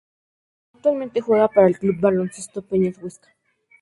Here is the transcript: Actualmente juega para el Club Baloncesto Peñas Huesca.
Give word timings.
Actualmente 0.73 1.21
juega 1.21 1.47
para 1.47 1.67
el 1.67 1.77
Club 1.77 1.99
Baloncesto 1.99 2.63
Peñas 2.63 2.95
Huesca. 3.03 3.29